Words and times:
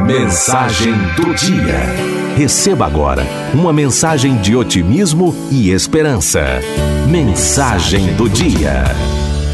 Mensagem 0.00 0.92
do 1.14 1.32
dia. 1.34 1.78
Receba 2.36 2.84
agora 2.84 3.22
uma 3.54 3.72
mensagem 3.72 4.36
de 4.38 4.56
otimismo 4.56 5.32
e 5.52 5.70
esperança. 5.70 6.40
Mensagem 7.08 8.12
do 8.14 8.28
dia. 8.28 8.84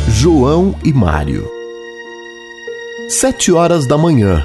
João 0.08 0.74
e 0.82 0.94
Mário. 0.94 1.46
Sete 3.08 3.52
horas 3.52 3.86
da 3.86 3.98
manhã. 3.98 4.42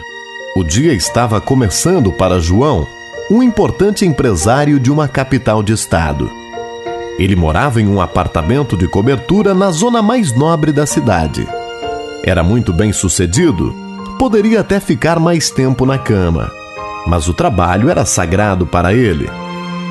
O 0.58 0.66
dia 0.66 0.94
estava 0.94 1.40
começando 1.40 2.12
para 2.12 2.42
João, 2.42 2.86
um 3.30 3.42
importante 3.42 4.06
empresário 4.06 4.82
de 4.82 4.92
uma 4.92 5.08
capital 5.08 5.64
de 5.64 5.72
estado. 5.72 6.30
Ele 7.18 7.38
morava 7.38 7.82
em 7.82 7.88
um 7.88 8.02
apartamento 8.02 8.76
de 8.76 8.86
cobertura 8.86 9.54
na 9.54 9.72
zona 9.72 10.02
mais 10.02 10.36
nobre 10.36 10.74
da 10.74 10.86
cidade. 10.86 11.48
Era 12.24 12.44
muito 12.44 12.74
bem 12.74 12.92
sucedido, 12.92 13.74
poderia 14.22 14.60
até 14.60 14.80
ficar 14.80 15.20
mais 15.20 15.50
tempo 15.50 15.84
na 15.84 15.98
cama, 15.98 16.52
mas 17.08 17.28
o 17.28 17.34
trabalho 17.34 17.90
era 17.90 18.06
sagrado 18.06 18.68
para 18.68 18.94
ele. 18.94 19.28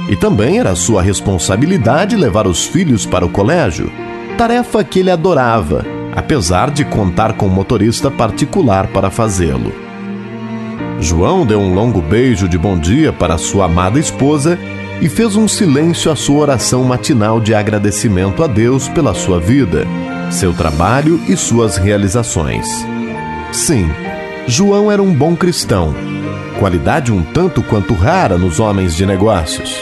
E 0.08 0.14
também 0.14 0.60
era 0.60 0.76
sua 0.76 1.02
responsabilidade 1.02 2.14
levar 2.14 2.46
os 2.46 2.64
filhos 2.64 3.04
para 3.04 3.26
o 3.26 3.28
colégio, 3.28 3.90
tarefa 4.38 4.84
que 4.84 5.00
ele 5.00 5.10
adorava, 5.10 5.84
apesar 6.14 6.70
de 6.70 6.84
contar 6.84 7.32
com 7.32 7.46
um 7.46 7.50
motorista 7.50 8.08
particular 8.08 8.86
para 8.92 9.10
fazê-lo. 9.10 9.72
João 11.00 11.44
deu 11.44 11.58
um 11.58 11.74
longo 11.74 12.00
beijo 12.00 12.48
de 12.48 12.56
bom 12.56 12.78
dia 12.78 13.12
para 13.12 13.36
sua 13.36 13.64
amada 13.64 13.98
esposa 13.98 14.56
e 15.00 15.08
fez 15.08 15.34
um 15.34 15.48
silêncio 15.48 16.08
à 16.08 16.14
sua 16.14 16.38
oração 16.38 16.84
matinal 16.84 17.40
de 17.40 17.52
agradecimento 17.52 18.44
a 18.44 18.46
Deus 18.46 18.88
pela 18.88 19.12
sua 19.12 19.40
vida, 19.40 19.84
seu 20.30 20.52
trabalho 20.52 21.20
e 21.26 21.36
suas 21.36 21.76
realizações. 21.76 22.86
Sim, 23.52 23.90
João 24.50 24.90
era 24.90 25.00
um 25.00 25.14
bom 25.14 25.36
cristão, 25.36 25.94
qualidade 26.58 27.12
um 27.12 27.22
tanto 27.22 27.62
quanto 27.62 27.94
rara 27.94 28.36
nos 28.36 28.58
homens 28.58 28.96
de 28.96 29.06
negócios. 29.06 29.80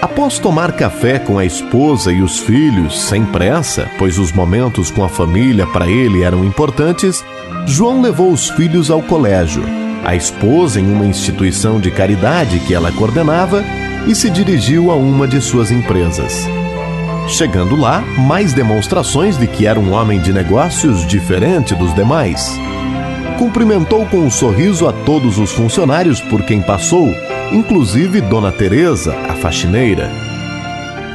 Após 0.00 0.38
tomar 0.38 0.70
café 0.70 1.18
com 1.18 1.36
a 1.36 1.44
esposa 1.44 2.12
e 2.12 2.22
os 2.22 2.38
filhos, 2.38 2.96
sem 2.96 3.24
pressa, 3.24 3.90
pois 3.98 4.16
os 4.16 4.30
momentos 4.30 4.88
com 4.88 5.02
a 5.02 5.08
família 5.08 5.66
para 5.66 5.88
ele 5.88 6.22
eram 6.22 6.44
importantes, 6.44 7.24
João 7.66 8.00
levou 8.00 8.32
os 8.32 8.48
filhos 8.50 8.88
ao 8.88 9.02
colégio, 9.02 9.64
a 10.04 10.14
esposa 10.14 10.80
em 10.80 10.86
uma 10.86 11.04
instituição 11.04 11.80
de 11.80 11.90
caridade 11.90 12.60
que 12.60 12.74
ela 12.74 12.92
coordenava 12.92 13.64
e 14.06 14.14
se 14.14 14.30
dirigiu 14.30 14.92
a 14.92 14.94
uma 14.94 15.26
de 15.26 15.40
suas 15.40 15.72
empresas. 15.72 16.46
Chegando 17.26 17.74
lá, 17.74 18.00
mais 18.16 18.52
demonstrações 18.52 19.36
de 19.36 19.48
que 19.48 19.66
era 19.66 19.80
um 19.80 19.92
homem 19.92 20.20
de 20.20 20.32
negócios 20.32 21.04
diferente 21.04 21.74
dos 21.74 21.92
demais. 21.96 22.56
Cumprimentou 23.38 24.04
com 24.06 24.18
um 24.18 24.30
sorriso 24.32 24.88
a 24.88 24.92
todos 24.92 25.38
os 25.38 25.52
funcionários 25.52 26.20
por 26.20 26.42
quem 26.42 26.60
passou, 26.60 27.14
inclusive 27.52 28.20
Dona 28.20 28.50
Teresa, 28.50 29.14
a 29.28 29.34
faxineira. 29.34 30.10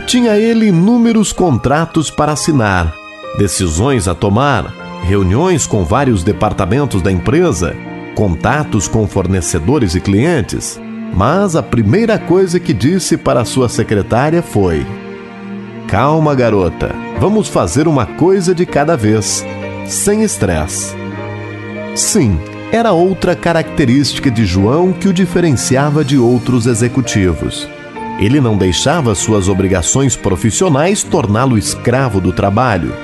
Tinha 0.08 0.38
ele 0.38 0.68
inúmeros 0.68 1.34
contratos 1.34 2.10
para 2.10 2.32
assinar, 2.32 2.96
decisões 3.38 4.08
a 4.08 4.16
tomar, 4.16 4.74
reuniões 5.04 5.68
com 5.68 5.84
vários 5.84 6.24
departamentos 6.24 7.02
da 7.02 7.12
empresa, 7.12 7.76
contatos 8.16 8.88
com 8.88 9.06
fornecedores 9.06 9.94
e 9.94 10.00
clientes, 10.00 10.80
mas 11.14 11.58
a 11.58 11.62
primeira 11.62 12.18
coisa 12.18 12.58
que 12.58 12.72
disse 12.72 13.18
para 13.18 13.44
sua 13.44 13.68
secretária 13.68 14.42
foi: 14.42 14.86
Calma, 15.90 16.34
garota, 16.34 16.96
vamos 17.20 17.50
fazer 17.50 17.86
uma 17.86 18.06
coisa 18.06 18.56
de 18.56 18.66
cada 18.66 18.96
vez, 18.96 19.46
sem 19.86 20.24
estresse. 20.24 21.03
Sim, 21.96 22.40
era 22.72 22.92
outra 22.92 23.36
característica 23.36 24.32
de 24.32 24.46
João 24.46 24.92
que 24.92 25.08
o 25.08 25.14
diferenciava 25.14 26.04
de 26.04 26.18
outros 26.18 26.66
executivos. 26.66 27.70
Ele 28.20 28.42
não 28.42 28.58
deixava 28.58 29.14
suas 29.14 29.48
obrigações 29.48 30.16
profissionais 30.16 31.04
torná-lo 31.04 31.56
escravo 31.56 32.20
do 32.20 32.34
trabalho. 32.34 32.96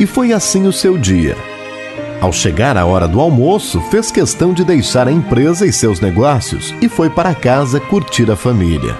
E 0.00 0.06
foi 0.06 0.32
assim 0.32 0.66
o 0.66 0.72
seu 0.72 0.98
dia. 0.98 1.36
Ao 2.20 2.32
chegar 2.32 2.76
a 2.76 2.84
hora 2.84 3.06
do 3.06 3.20
almoço, 3.20 3.80
fez 3.82 4.10
questão 4.10 4.52
de 4.52 4.64
deixar 4.64 5.06
a 5.06 5.12
empresa 5.12 5.64
e 5.64 5.72
seus 5.72 6.00
negócios 6.00 6.74
e 6.82 6.88
foi 6.88 7.08
para 7.08 7.34
casa 7.36 7.78
curtir 7.78 8.28
a 8.32 8.36
família. 8.36 8.96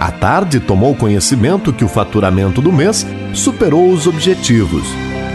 À 0.00 0.10
tarde, 0.10 0.60
tomou 0.60 0.94
conhecimento 0.94 1.74
que 1.74 1.84
o 1.84 1.88
faturamento 1.88 2.62
do 2.62 2.72
mês 2.72 3.06
superou 3.34 3.90
os 3.90 4.06
objetivos 4.06 4.86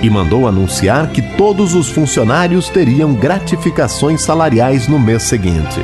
e 0.01 0.09
mandou 0.09 0.47
anunciar 0.47 1.09
que 1.11 1.21
todos 1.21 1.73
os 1.73 1.89
funcionários 1.89 2.69
teriam 2.69 3.13
gratificações 3.13 4.21
salariais 4.21 4.87
no 4.87 4.99
mês 4.99 5.23
seguinte. 5.23 5.79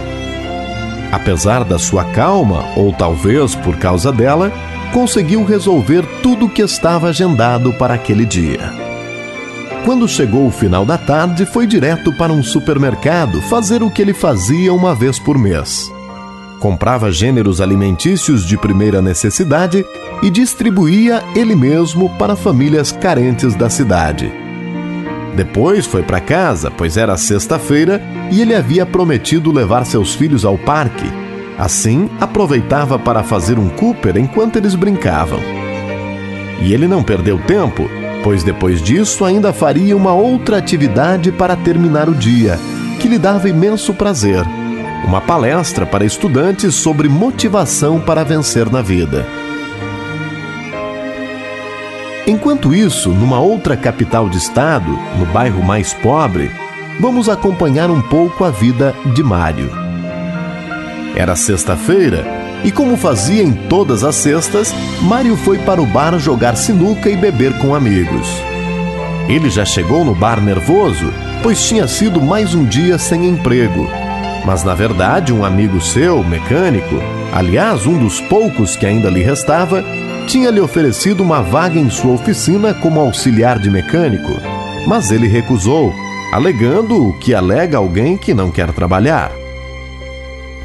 Apesar 1.12 1.64
da 1.64 1.80
sua 1.80 2.04
calma, 2.06 2.66
ou 2.76 2.92
talvez 2.92 3.56
por 3.56 3.78
causa 3.78 4.12
dela, 4.12 4.52
conseguiu 4.92 5.44
resolver 5.44 6.04
tudo 6.22 6.46
o 6.46 6.50
que 6.50 6.62
estava 6.62 7.10
agendado 7.10 7.74
para 7.74 7.94
aquele 7.94 8.26
dia. 8.26 8.74
Quando 9.86 10.08
chegou 10.08 10.48
o 10.48 10.52
final 10.52 10.86
da 10.86 10.98
tarde, 10.98 11.46
foi 11.46 11.66
direto 11.66 12.12
para 12.12 12.34
um 12.34 12.44
supermercado 12.44 13.42
fazer 13.44 13.82
o 13.82 13.90
que 13.90 14.02
ele 14.02 14.14
fazia 14.14 14.74
uma 14.74 14.94
vez 14.94 15.18
por 15.18 15.38
mês. 15.38 15.90
Comprava 16.60 17.12
gêneros 17.12 17.62
alimentícios 17.62 18.46
de 18.46 18.58
primeira 18.58 19.02
necessidade 19.02 19.86
e 20.24 20.30
distribuía 20.30 21.24
ele 21.36 21.56
mesmo 21.56 22.10
para 22.18 22.36
famílias 22.36 22.92
carentes 22.92 23.56
da 23.56 23.70
cidade. 23.70 24.32
Depois 25.36 25.86
foi 25.86 26.02
para 26.02 26.20
casa, 26.20 26.72
pois 26.72 26.98
era 26.98 27.16
sexta-feira 27.16 28.02
e 28.32 28.42
ele 28.42 28.56
havia 28.56 28.86
prometido 28.86 29.52
levar 29.52 29.86
seus 29.86 30.16
filhos 30.16 30.44
ao 30.44 30.58
parque. 30.58 31.06
Assim, 31.60 32.10
aproveitava 32.20 32.98
para 32.98 33.24
fazer 33.24 33.60
um 33.60 33.70
Cooper 33.70 34.18
enquanto 34.18 34.56
eles 34.58 34.74
brincavam. 34.74 35.40
E 36.62 36.74
ele 36.74 36.88
não 36.88 37.04
perdeu 37.04 37.38
tempo 37.40 37.88
pois 38.28 38.44
depois 38.44 38.82
disso 38.82 39.24
ainda 39.24 39.54
faria 39.54 39.96
uma 39.96 40.14
outra 40.14 40.58
atividade 40.58 41.32
para 41.32 41.56
terminar 41.56 42.10
o 42.10 42.14
dia, 42.14 42.60
que 43.00 43.08
lhe 43.08 43.18
dava 43.18 43.48
imenso 43.48 43.94
prazer. 43.94 44.44
Uma 45.06 45.22
palestra 45.22 45.86
para 45.86 46.06
estudantes 46.06 46.76
sobre 46.76 47.08
motivação 47.08 48.00
para 48.00 48.24
vencer 48.24 48.70
na 48.70 48.82
vida. 48.82 49.26
Enquanto 52.26 52.76
isso, 52.76 53.10
numa 53.10 53.40
outra 53.40 53.78
capital 53.78 54.28
de 54.28 54.38
estado, 54.38 54.92
no 55.18 55.26
bairro 55.28 55.64
mais 55.64 55.94
pobre, 55.94 56.52
vamos 57.00 57.30
acompanhar 57.30 57.90
um 57.90 58.02
pouco 58.02 58.44
a 58.44 58.50
vida 58.50 58.94
de 59.14 59.24
Mário. 59.24 59.72
Era 61.16 61.38
sexta-feira 61.38 62.26
e 62.66 62.72
como 62.72 62.98
fazia 62.98 63.44
em 63.44 63.54
todas 63.54 64.04
as 64.04 64.16
sextas, 64.16 64.74
Mário 65.02 65.38
foi 65.38 65.58
para 65.60 65.82
o 65.82 65.86
bar 65.86 66.20
jogar 66.20 66.58
sinuca 66.58 67.10
e 67.10 67.16
beber 67.16 67.58
com 67.60 67.74
amigos. 67.74 68.28
Ele 69.30 69.50
já 69.50 69.64
chegou 69.64 70.04
no 70.04 70.14
bar 70.14 70.42
nervoso, 70.42 71.12
pois 71.42 71.66
tinha 71.66 71.88
sido 71.88 72.22
mais 72.22 72.54
um 72.54 72.66
dia 72.66 72.98
sem 72.98 73.26
emprego. 73.26 73.88
Mas 74.48 74.64
na 74.64 74.74
verdade, 74.74 75.34
um 75.34 75.44
amigo 75.44 75.82
seu, 75.82 76.24
mecânico, 76.24 76.96
aliás, 77.34 77.86
um 77.86 77.98
dos 78.00 78.22
poucos 78.22 78.78
que 78.78 78.86
ainda 78.86 79.10
lhe 79.10 79.22
restava, 79.22 79.84
tinha 80.26 80.50
lhe 80.50 80.62
oferecido 80.62 81.22
uma 81.22 81.42
vaga 81.42 81.78
em 81.78 81.90
sua 81.90 82.14
oficina 82.14 82.74
como 82.74 83.02
auxiliar 83.02 83.60
de 83.60 83.70
mecânico. 83.70 84.32
Mas 84.88 85.12
ele 85.12 85.28
recusou, 85.28 85.94
alegando 86.32 87.10
o 87.10 87.20
que 87.20 87.36
alega 87.36 87.78
alguém 87.78 88.16
que 88.16 88.34
não 88.34 88.50
quer 88.50 88.72
trabalhar. 88.72 89.34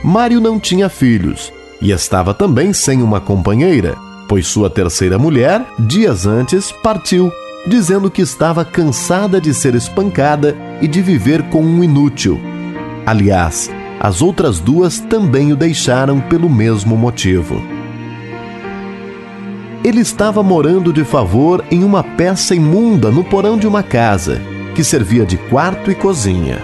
Mário 0.00 0.40
não 0.40 0.60
tinha 0.60 0.88
filhos 0.88 1.52
e 1.80 1.90
estava 1.90 2.32
também 2.32 2.72
sem 2.72 3.02
uma 3.02 3.20
companheira, 3.20 3.96
pois 4.28 4.46
sua 4.46 4.70
terceira 4.70 5.18
mulher, 5.18 5.60
dias 5.76 6.24
antes, 6.24 6.70
partiu, 6.70 7.32
dizendo 7.66 8.08
que 8.12 8.22
estava 8.22 8.64
cansada 8.64 9.40
de 9.40 9.52
ser 9.52 9.74
espancada 9.74 10.56
e 10.80 10.86
de 10.86 11.02
viver 11.02 11.42
com 11.48 11.64
um 11.64 11.82
inútil. 11.82 12.51
Aliás, 13.04 13.70
as 14.00 14.22
outras 14.22 14.60
duas 14.60 15.00
também 15.00 15.52
o 15.52 15.56
deixaram 15.56 16.20
pelo 16.20 16.48
mesmo 16.48 16.96
motivo. 16.96 17.62
Ele 19.84 20.00
estava 20.00 20.42
morando 20.42 20.92
de 20.92 21.04
favor 21.04 21.64
em 21.70 21.82
uma 21.82 22.04
peça 22.04 22.54
imunda 22.54 23.10
no 23.10 23.24
porão 23.24 23.58
de 23.58 23.66
uma 23.66 23.82
casa, 23.82 24.40
que 24.74 24.84
servia 24.84 25.26
de 25.26 25.36
quarto 25.36 25.90
e 25.90 25.94
cozinha. 25.94 26.58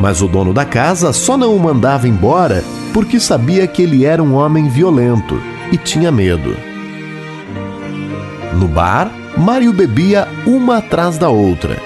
Mas 0.00 0.22
o 0.22 0.28
dono 0.28 0.54
da 0.54 0.64
casa 0.64 1.12
só 1.12 1.36
não 1.36 1.54
o 1.54 1.60
mandava 1.60 2.06
embora 2.06 2.62
porque 2.92 3.18
sabia 3.18 3.66
que 3.66 3.82
ele 3.82 4.04
era 4.04 4.22
um 4.22 4.34
homem 4.34 4.68
violento 4.68 5.40
e 5.72 5.76
tinha 5.76 6.12
medo. 6.12 6.56
No 8.54 8.68
bar, 8.68 9.10
Mário 9.36 9.72
bebia 9.72 10.28
uma 10.46 10.78
atrás 10.78 11.16
da 11.18 11.28
outra, 11.28 11.76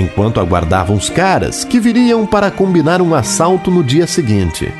enquanto 0.00 0.40
aguardavam 0.40 0.96
os 0.96 1.08
caras 1.08 1.64
que 1.64 1.78
viriam 1.78 2.26
para 2.26 2.50
combinar 2.50 3.00
um 3.00 3.14
assalto 3.14 3.70
no 3.70 3.84
dia 3.84 4.06
seguinte. 4.06 4.72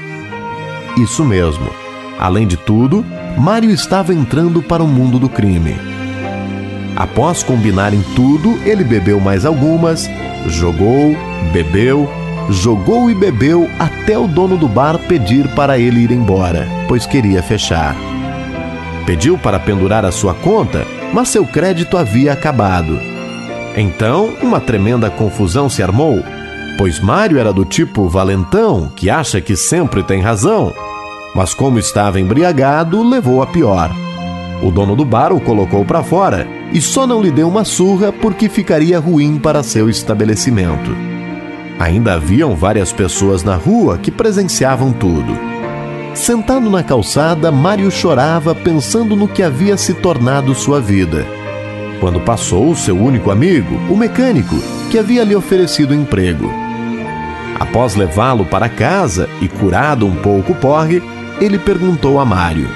Isso 0.96 1.25
mesmo. 1.25 1.69
Além 2.19 2.46
de 2.46 2.56
tudo, 2.56 3.05
Mário 3.38 3.70
estava 3.70 4.12
entrando 4.12 4.62
para 4.62 4.82
o 4.82 4.88
mundo 4.88 5.19
do 5.19 5.28
crime. 5.28 5.76
Após 6.96 7.43
combinarem 7.43 8.02
tudo, 8.14 8.58
ele 8.64 8.84
bebeu 8.84 9.20
mais 9.20 9.46
algumas, 9.46 10.11
jogou, 10.46 11.17
bebeu 11.52 12.08
jogou 12.50 13.11
e 13.11 13.14
bebeu 13.14 13.70
até 13.78 14.19
o 14.19 14.26
dono 14.26 14.56
do 14.56 14.69
bar 14.69 14.99
pedir 14.99 15.49
para 15.55 15.78
ele 15.78 16.00
ir 16.00 16.11
embora, 16.11 16.67
pois 16.88 17.06
queria 17.06 17.43
fechar. 17.43 17.94
Pediu 19.06 19.38
para 19.38 19.58
pendurar 19.58 20.05
a 20.05 20.12
sua 20.12 20.34
conta, 20.34 20.87
mas 21.12 21.28
seu 21.28 21.46
crédito 21.46 21.96
havia 21.96 22.32
acabado. 22.32 23.09
Então, 23.76 24.34
uma 24.43 24.61
tremenda 24.61 25.08
confusão 25.08 25.69
se 25.69 25.82
armou, 25.82 26.22
pois 26.76 26.99
Mário 26.99 27.38
era 27.38 27.52
do 27.52 27.64
tipo 27.64 28.08
valentão 28.08 28.90
que 28.94 29.08
acha 29.08 29.40
que 29.40 29.55
sempre 29.55 30.02
tem 30.02 30.20
razão, 30.20 30.72
mas 31.34 31.55
como 31.55 31.78
estava 31.78 32.20
embriagado, 32.20 33.02
levou 33.02 33.43
a 33.43 33.46
pior. 33.46 33.90
O 34.62 34.70
dono 34.70 34.96
do 34.96 35.05
bar 35.05 35.32
o 35.32 35.40
colocou 35.40 35.84
para 35.84 36.02
fora 36.02 36.46
e 36.72 36.81
só 36.81 37.06
não 37.06 37.22
lhe 37.22 37.31
deu 37.31 37.49
uma 37.49 37.64
surra 37.64 38.12
porque 38.12 38.49
ficaria 38.49 38.99
ruim 38.99 39.38
para 39.38 39.62
seu 39.62 39.88
estabelecimento. 39.88 40.94
Ainda 41.78 42.14
haviam 42.14 42.55
várias 42.55 42.93
pessoas 42.93 43.43
na 43.43 43.55
rua 43.55 43.96
que 43.96 44.11
presenciavam 44.11 44.93
tudo. 44.93 45.38
Sentado 46.12 46.69
na 46.69 46.82
calçada, 46.82 47.50
Mário 47.50 47.90
chorava 47.90 48.55
pensando 48.55 49.17
no 49.17 49.26
que 49.26 49.43
havia 49.43 49.76
se 49.76 49.94
tornado 49.94 50.55
sua 50.55 50.81
vida. 50.81 51.39
Quando 52.00 52.19
passou 52.19 52.75
seu 52.75 52.99
único 52.99 53.31
amigo, 53.31 53.76
o 53.93 53.97
mecânico, 53.97 54.56
que 54.91 54.99
havia 54.99 55.23
lhe 55.23 55.37
oferecido 55.37 55.94
emprego. 55.94 56.50
Após 57.61 57.94
levá-lo 57.94 58.47
para 58.47 58.70
casa 58.70 59.29
e 59.43 59.47
curado 59.47 60.06
um 60.06 60.17
pouco 60.17 60.52
o 60.52 60.55
porre, 60.55 61.02
ele 61.38 61.58
perguntou 61.58 62.19
a 62.19 62.25
Mário: 62.25 62.69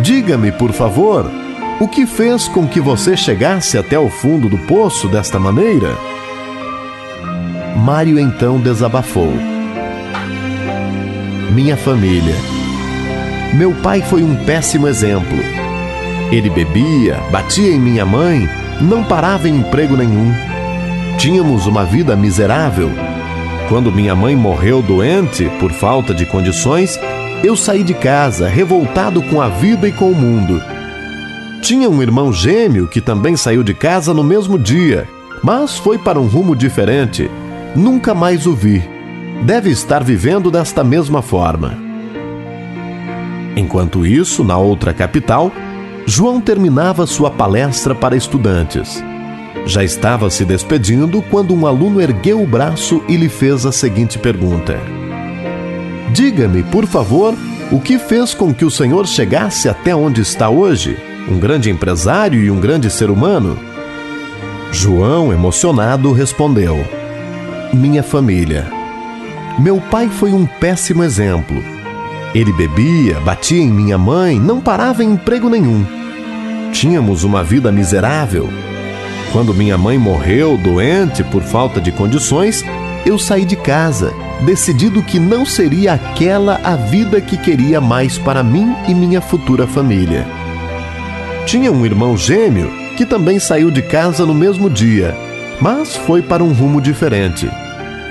Diga-me, 0.00 0.50
por 0.50 0.72
favor, 0.72 1.30
o 1.78 1.86
que 1.86 2.04
fez 2.04 2.48
com 2.48 2.66
que 2.66 2.80
você 2.80 3.16
chegasse 3.16 3.78
até 3.78 3.96
o 3.96 4.10
fundo 4.10 4.48
do 4.48 4.58
poço 4.58 5.06
desta 5.06 5.38
maneira? 5.38 5.96
Mário 7.76 8.18
então 8.18 8.58
desabafou. 8.58 9.32
Minha 11.54 11.76
família. 11.76 12.34
Meu 13.54 13.72
pai 13.72 14.02
foi 14.02 14.22
um 14.22 14.34
péssimo 14.44 14.88
exemplo. 14.88 15.38
Ele 16.32 16.48
bebia, 16.48 17.20
batia 17.32 17.72
em 17.72 17.80
minha 17.80 18.06
mãe, 18.06 18.48
não 18.80 19.02
parava 19.02 19.48
em 19.48 19.56
emprego 19.56 19.96
nenhum. 19.96 20.32
Tínhamos 21.18 21.66
uma 21.66 21.84
vida 21.84 22.14
miserável. 22.14 22.88
Quando 23.68 23.90
minha 23.90 24.14
mãe 24.14 24.36
morreu 24.36 24.80
doente 24.80 25.50
por 25.58 25.72
falta 25.72 26.14
de 26.14 26.24
condições, 26.24 26.98
eu 27.42 27.56
saí 27.56 27.82
de 27.82 27.94
casa 27.94 28.48
revoltado 28.48 29.20
com 29.22 29.40
a 29.40 29.48
vida 29.48 29.88
e 29.88 29.92
com 29.92 30.10
o 30.10 30.14
mundo. 30.14 30.62
Tinha 31.62 31.90
um 31.90 32.00
irmão 32.00 32.32
gêmeo 32.32 32.86
que 32.86 33.00
também 33.00 33.36
saiu 33.36 33.62
de 33.62 33.74
casa 33.74 34.14
no 34.14 34.22
mesmo 34.22 34.58
dia, 34.58 35.08
mas 35.42 35.78
foi 35.78 35.98
para 35.98 36.20
um 36.20 36.26
rumo 36.26 36.54
diferente. 36.54 37.28
Nunca 37.74 38.14
mais 38.14 38.46
o 38.46 38.54
vi. 38.54 38.82
Deve 39.42 39.70
estar 39.70 40.04
vivendo 40.04 40.50
desta 40.50 40.84
mesma 40.84 41.22
forma. 41.22 41.76
Enquanto 43.56 44.06
isso, 44.06 44.44
na 44.44 44.56
outra 44.56 44.92
capital, 44.94 45.52
João 46.12 46.40
terminava 46.40 47.06
sua 47.06 47.30
palestra 47.30 47.94
para 47.94 48.16
estudantes. 48.16 49.00
Já 49.64 49.84
estava 49.84 50.28
se 50.28 50.44
despedindo 50.44 51.22
quando 51.22 51.54
um 51.54 51.64
aluno 51.64 52.00
ergueu 52.00 52.42
o 52.42 52.46
braço 52.48 53.00
e 53.06 53.16
lhe 53.16 53.28
fez 53.28 53.64
a 53.64 53.70
seguinte 53.70 54.18
pergunta: 54.18 54.76
Diga-me, 56.12 56.64
por 56.64 56.84
favor, 56.84 57.32
o 57.70 57.78
que 57.78 57.96
fez 57.96 58.34
com 58.34 58.52
que 58.52 58.64
o 58.64 58.70
senhor 58.72 59.06
chegasse 59.06 59.68
até 59.68 59.94
onde 59.94 60.20
está 60.20 60.50
hoje? 60.50 60.98
Um 61.30 61.38
grande 61.38 61.70
empresário 61.70 62.42
e 62.42 62.50
um 62.50 62.58
grande 62.58 62.90
ser 62.90 63.08
humano? 63.08 63.56
João, 64.72 65.32
emocionado, 65.32 66.12
respondeu: 66.12 66.84
Minha 67.72 68.02
família. 68.02 68.68
Meu 69.60 69.80
pai 69.80 70.08
foi 70.08 70.32
um 70.32 70.44
péssimo 70.44 71.04
exemplo. 71.04 71.62
Ele 72.34 72.52
bebia, 72.52 73.20
batia 73.20 73.62
em 73.62 73.70
minha 73.70 73.96
mãe, 73.96 74.40
não 74.40 74.60
parava 74.60 75.04
em 75.04 75.12
emprego 75.12 75.48
nenhum. 75.48 75.99
Tínhamos 76.72 77.24
uma 77.24 77.42
vida 77.42 77.70
miserável. 77.70 78.48
Quando 79.32 79.54
minha 79.54 79.78
mãe 79.78 79.98
morreu 79.98 80.56
doente 80.56 81.22
por 81.24 81.42
falta 81.42 81.80
de 81.80 81.92
condições, 81.92 82.64
eu 83.04 83.18
saí 83.18 83.44
de 83.44 83.56
casa 83.56 84.12
decidido 84.40 85.02
que 85.02 85.18
não 85.18 85.44
seria 85.44 85.94
aquela 85.94 86.60
a 86.64 86.76
vida 86.76 87.20
que 87.20 87.36
queria 87.36 87.80
mais 87.80 88.18
para 88.18 88.42
mim 88.42 88.74
e 88.88 88.94
minha 88.94 89.20
futura 89.20 89.66
família. 89.66 90.26
Tinha 91.46 91.70
um 91.70 91.84
irmão 91.84 92.16
gêmeo 92.16 92.70
que 92.96 93.04
também 93.04 93.38
saiu 93.38 93.70
de 93.70 93.82
casa 93.82 94.24
no 94.26 94.34
mesmo 94.34 94.68
dia, 94.68 95.16
mas 95.60 95.96
foi 95.96 96.22
para 96.22 96.42
um 96.42 96.52
rumo 96.52 96.80
diferente. 96.80 97.48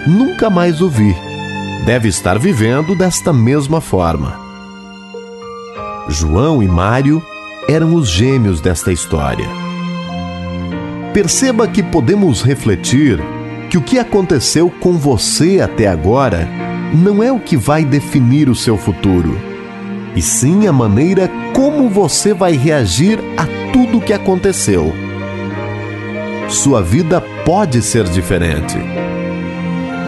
Nunca 0.08 0.50
mais 0.50 0.82
o 0.82 0.90
vi. 0.90 1.16
Deve 1.86 2.08
estar 2.08 2.38
vivendo 2.38 2.96
desta 2.96 3.32
mesma 3.32 3.82
forma. 3.82 4.40
João 6.08 6.62
e 6.62 6.68
Mário 6.68 7.24
eram 7.70 7.94
os 7.94 8.10
gêmeos 8.10 8.60
desta 8.60 8.92
história. 8.92 9.48
Perceba 11.14 11.68
que 11.68 11.84
podemos 11.84 12.42
refletir 12.42 13.20
que 13.70 13.78
o 13.78 13.82
que 13.82 14.00
aconteceu 14.00 14.72
com 14.72 14.94
você 14.94 15.62
até 15.62 15.88
agora 15.88 16.50
não 16.92 17.22
é 17.22 17.32
o 17.32 17.40
que 17.40 17.56
vai 17.56 17.86
definir 17.86 18.50
o 18.50 18.56
seu 18.56 18.76
futuro, 18.76 19.38
e 20.16 20.22
sim 20.22 20.66
a 20.66 20.74
maneira 20.74 21.30
como 21.54 21.88
você 21.88 22.34
vai 22.34 22.54
reagir 22.54 23.20
a 23.38 23.46
tudo 23.72 24.00
o 24.00 24.02
que 24.02 24.14
aconteceu. 24.14 24.92
Sua 26.50 26.82
vida 26.82 27.22
pode 27.46 27.84
ser 27.84 28.06
diferente. 28.06 28.78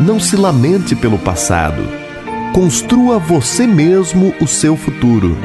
Não 0.03 0.19
se 0.19 0.35
lamente 0.35 0.95
pelo 0.95 1.19
passado. 1.19 1.83
Construa 2.55 3.19
você 3.19 3.67
mesmo 3.67 4.33
o 4.41 4.47
seu 4.47 4.75
futuro. 4.75 5.37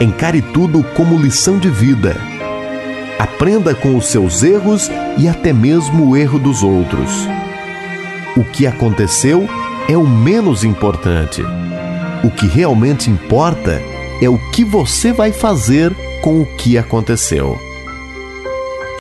Encare 0.00 0.42
tudo 0.42 0.82
como 0.94 1.18
lição 1.18 1.58
de 1.58 1.70
vida 1.70 2.34
Aprenda 3.18 3.74
com 3.74 3.96
os 3.96 4.06
seus 4.06 4.42
erros 4.42 4.90
e 5.16 5.28
até 5.28 5.52
mesmo 5.52 6.10
o 6.10 6.16
erro 6.16 6.38
dos 6.38 6.62
outros. 6.62 7.10
O 8.36 8.44
que 8.44 8.66
aconteceu 8.66 9.48
é 9.88 9.96
o 9.96 10.06
menos 10.06 10.64
importante. 10.64 11.40
O 12.24 12.30
que 12.30 12.46
realmente 12.46 13.08
importa 13.08 13.80
é 14.20 14.28
o 14.28 14.38
que 14.50 14.64
você 14.64 15.12
vai 15.12 15.30
fazer 15.30 15.94
com 16.20 16.40
o 16.40 16.46
que 16.56 16.76
aconteceu. 16.76 17.58